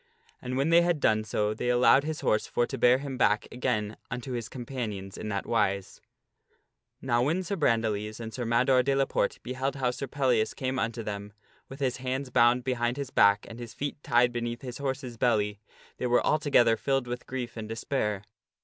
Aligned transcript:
And 0.41 0.57
when 0.57 0.69
The 0.69 0.77
Lad 0.77 0.81
they 0.81 0.85
had 0.87 0.99
done 0.99 1.23
so 1.23 1.53
they 1.53 1.69
allowed 1.69 2.03
his 2.03 2.21
horse 2.21 2.47
for 2.47 2.65
to 2.65 2.75
bear 2.75 2.97
him 2.97 3.19
back 3.19 3.43
Ettardputs 3.43 3.53
again 3.55 3.97
unto 4.09 4.31
his 4.31 4.49
companions 4.49 5.15
in 5.15 5.29
that 5.29 5.45
wise. 5.45 6.01
^^PeUias. 6.03 6.57
Now 7.03 7.21
when 7.21 7.43
Sir 7.43 7.55
Brandiles 7.55 8.19
and 8.19 8.33
Sir 8.33 8.43
Mador 8.43 8.81
de 8.81 8.95
la 8.95 9.05
Porte 9.05 9.37
beheld 9.43 9.75
how 9.75 9.91
Sir 9.91 10.07
Pellias 10.07 10.55
came 10.55 10.79
unto 10.79 11.03
them 11.03 11.33
with 11.69 11.81
his 11.81 11.97
hands 11.97 12.31
bound 12.31 12.63
behind 12.63 12.97
his 12.97 13.11
back 13.11 13.45
and 13.47 13.59
his 13.59 13.75
feet 13.75 14.01
tied 14.01 14.33
beneath 14.33 14.61
his 14.63 14.79
horse's 14.79 15.17
belly, 15.17 15.59
they 15.97 16.07
were 16.07 16.25
altogether 16.25 16.75
filled 16.77 17.05
with 17.05 17.27
grief 17.27 17.55
and 17.55 17.69
despair. 17.69 18.23